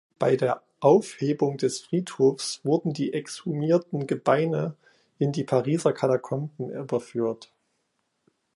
Bei 0.17 0.35
der 0.35 0.63
Aufhebung 0.79 1.57
des 1.57 1.81
Friedhofs 1.81 2.61
wurden 2.65 2.91
die 2.91 3.13
exhumierten 3.13 4.07
Gebeine 4.07 4.75
in 5.19 5.31
die 5.31 5.43
Pariser 5.43 5.93
Katakomben 5.93 6.71
überführt. 6.71 7.53